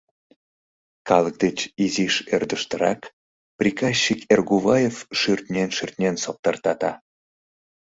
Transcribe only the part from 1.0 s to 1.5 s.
Калык